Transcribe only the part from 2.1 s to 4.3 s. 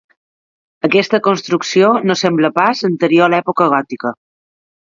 no sembla pas anterior a l'època gòtica.